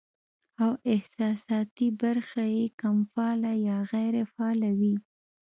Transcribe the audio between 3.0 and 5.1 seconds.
فعاله يا غېر فعاله وي